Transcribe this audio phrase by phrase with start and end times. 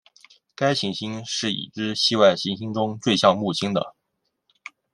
[0.55, 3.95] 该行星是已知系外行星中最像木星的。